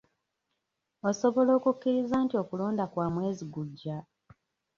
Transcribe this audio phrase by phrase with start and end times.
[1.09, 3.97] Osobola okukkiriza nti okulonda kwa mwezi gujja?